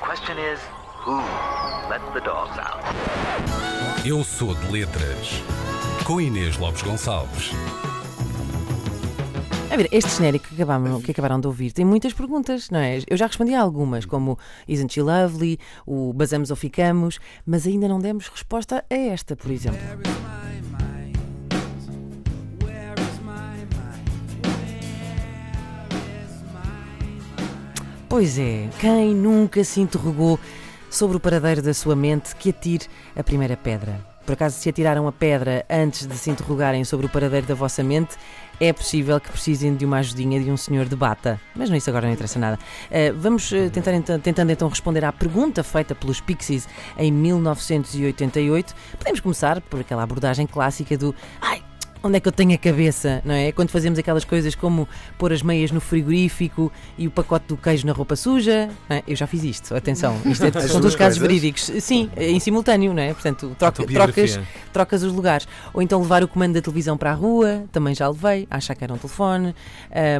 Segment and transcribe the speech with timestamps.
[0.00, 0.58] question is,
[1.04, 1.18] who
[1.90, 2.82] let the dogs out?
[4.04, 5.42] Eu sou de letras.
[6.06, 7.50] Com Inês Lopes Gonçalves.
[9.70, 13.00] A ver, este genérico que, acabamos, que acabaram de ouvir tem muitas perguntas, não é?
[13.06, 17.86] Eu já respondi a algumas, como Isn't She Lovely, o Basamos ou Ficamos, mas ainda
[17.86, 19.80] não demos resposta a esta, por exemplo.
[28.10, 30.36] Pois é, quem nunca se interrogou
[30.90, 34.04] sobre o paradeiro da sua mente que atire a primeira pedra?
[34.26, 37.84] Por acaso, se atiraram a pedra antes de se interrogarem sobre o paradeiro da vossa
[37.84, 38.16] mente,
[38.58, 41.40] é possível que precisem de uma ajudinha de um senhor de bata.
[41.54, 42.58] Mas não, isso agora não interessa nada.
[42.90, 48.74] Uh, vamos uh, tentar, ent tentando então responder à pergunta feita pelos Pixies em 1988.
[48.98, 51.62] Podemos começar por aquela abordagem clássica do Ai,
[52.02, 53.52] onde é que eu tenho a cabeça, não é?
[53.52, 57.86] Quando fazemos aquelas coisas como pôr as meias no frigorífico e o pacote do queijo
[57.86, 59.02] na roupa suja, é?
[59.06, 63.02] eu já fiz isto, atenção, isto é, são todos casos verídicos, sim, em simultâneo, não
[63.02, 63.12] é?
[63.12, 64.40] Portanto, troca, trocas,
[64.72, 65.46] trocas os lugares.
[65.72, 68.84] Ou então levar o comando da televisão para a rua, também já levei, achar que
[68.84, 69.54] era um telefone.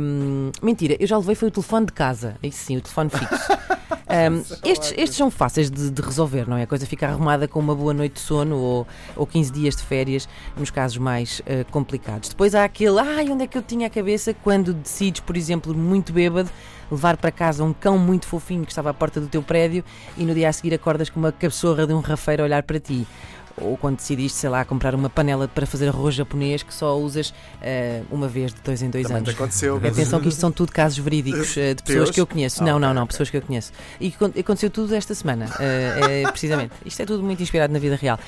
[0.00, 3.52] Um, mentira, eu já levei foi o telefone de casa, isso sim, o telefone fixo.
[4.10, 6.64] Um, estes, estes são fáceis de, de, resolver, não é?
[6.64, 9.82] A coisa fica arrumada com uma boa noite de sono ou, ou 15 dias de
[9.82, 12.28] férias, nos casos mais uh, complicados.
[12.28, 15.72] Depois há aquele, ai, onde é que eu tinha a cabeça quando decides, por exemplo,
[15.72, 16.50] muito bêbado,
[16.90, 19.84] levar para casa um cão muito fofinho que estava à porta do teu prédio
[20.16, 22.80] e no dia a seguir acordas com uma cabeçorra de um rafeiro a olhar para
[22.80, 23.06] ti
[23.56, 27.30] ou quando decidiste, sei lá, comprar uma panela para fazer arroz japonês que só usas
[27.30, 27.34] uh,
[28.10, 29.34] uma vez de dois em dois Também anos.
[29.34, 29.76] aconteceu.
[29.76, 32.10] Atenção que isto são tudo casos verídicos uh, de pessoas Teus?
[32.10, 32.62] que eu conheço.
[32.62, 33.72] Ah, não, não, não, pessoas que eu conheço.
[34.00, 36.72] E aconteceu tudo esta semana, uh, é, precisamente.
[36.84, 38.18] Isto é tudo muito inspirado na vida real.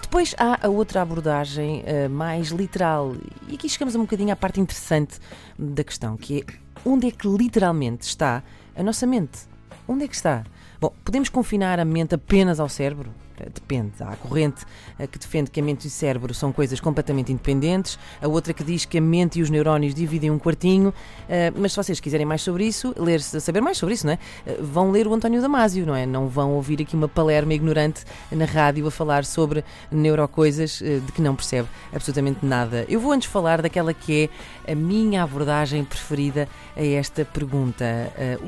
[0.00, 3.14] Depois há a outra abordagem mais literal,
[3.46, 5.18] e aqui chegamos um bocadinho à parte interessante
[5.58, 6.44] da questão, que é
[6.82, 8.42] onde é que literalmente está
[8.74, 9.40] a nossa mente?
[9.86, 10.44] Onde é que está?
[10.80, 13.12] Bom, podemos confinar a mente apenas ao cérebro?
[13.52, 13.92] Depende.
[14.00, 14.64] Há a corrente
[14.98, 18.52] eh, que defende que a mente e o cérebro são coisas completamente independentes, a outra
[18.52, 20.92] que diz que a mente e os neurónios dividem um quartinho.
[21.28, 24.18] eh, Mas se vocês quiserem mais sobre isso, ler saber mais sobre isso, não é?
[24.46, 26.04] Eh, Vão ler o António Damasio, não é?
[26.06, 31.20] Não vão ouvir aqui uma palerma ignorante na rádio a falar sobre neurocoisas de que
[31.22, 32.84] não percebe absolutamente nada.
[32.88, 34.30] Eu vou antes falar daquela que
[34.66, 37.84] é a minha abordagem preferida a esta pergunta.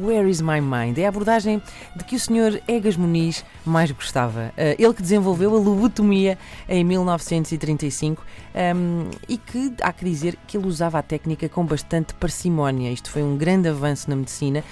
[0.01, 0.99] Where is my mind?
[0.99, 1.63] É a abordagem
[1.97, 2.61] de que o Sr.
[2.69, 4.53] Egas Muniz mais gostava.
[4.83, 8.25] Ele que desenvolveu a lobotomia em 1935
[8.75, 12.91] um, e que há que dizer que ele usava a técnica com bastante parcimónia.
[12.91, 14.65] Isto foi um grande avanço na medicina.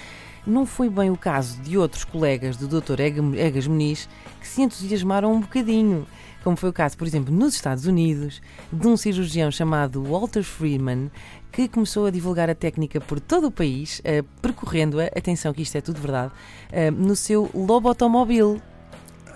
[0.47, 2.99] Não foi bem o caso de outros colegas do Dr.
[3.01, 4.09] Ega- Egas Muniz
[4.41, 6.07] que se entusiasmaram um bocadinho.
[6.43, 11.11] Como foi o caso, por exemplo, nos Estados Unidos, de um cirurgião chamado Walter Freeman,
[11.51, 15.75] que começou a divulgar a técnica por todo o país, eh, percorrendo-a, atenção que isto
[15.77, 16.31] é tudo verdade,
[16.71, 18.61] eh, no seu lobotomóvel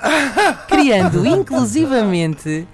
[0.68, 2.68] criando inclusivamente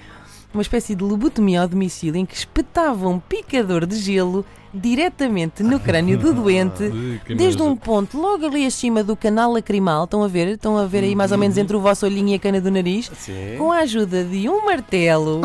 [0.54, 5.80] uma espécie de lobotomia ao domicílio em que espetava um picador de gelo diretamente no
[5.80, 6.92] crânio do doente,
[7.36, 10.06] desde um ponto logo ali acima do canal lacrimal.
[10.06, 10.48] Estão a ver?
[10.48, 12.72] Estão a ver aí mais ou menos entre o vosso olhinho e a cana do
[12.72, 13.12] nariz?
[13.16, 13.56] Sim.
[13.58, 15.42] Com a ajuda de um martelo.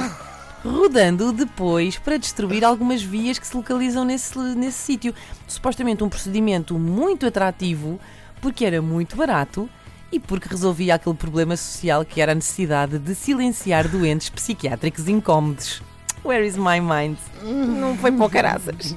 [0.65, 5.15] Rodando-o depois para destruir algumas vias que se localizam nesse, nesse sítio.
[5.47, 8.01] Supostamente um procedimento muito atrativo,
[8.41, 9.69] porque era muito barato
[10.15, 15.83] e porque resolvia aquele problema social que era a necessidade de silenciar doentes psiquiátricos incómodos.
[16.25, 17.19] Where is my mind?
[17.43, 18.97] Não foi para o caraças.